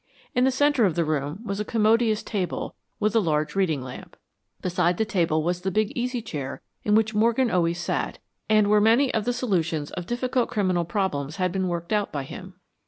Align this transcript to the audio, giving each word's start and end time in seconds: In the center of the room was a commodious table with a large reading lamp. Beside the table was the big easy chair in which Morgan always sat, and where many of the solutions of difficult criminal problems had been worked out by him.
In 0.33 0.45
the 0.45 0.49
center 0.49 0.83
of 0.85 0.95
the 0.95 1.05
room 1.05 1.41
was 1.45 1.59
a 1.59 1.63
commodious 1.63 2.23
table 2.23 2.73
with 2.99 3.15
a 3.15 3.19
large 3.19 3.55
reading 3.55 3.83
lamp. 3.83 4.17
Beside 4.59 4.97
the 4.97 5.05
table 5.05 5.43
was 5.43 5.61
the 5.61 5.69
big 5.69 5.91
easy 5.95 6.23
chair 6.23 6.63
in 6.83 6.95
which 6.95 7.13
Morgan 7.13 7.51
always 7.51 7.79
sat, 7.79 8.17
and 8.49 8.67
where 8.67 8.81
many 8.81 9.13
of 9.13 9.25
the 9.25 9.31
solutions 9.33 9.91
of 9.91 10.07
difficult 10.07 10.49
criminal 10.49 10.85
problems 10.85 11.35
had 11.35 11.51
been 11.51 11.67
worked 11.67 11.93
out 11.93 12.11
by 12.11 12.23
him. 12.23 12.55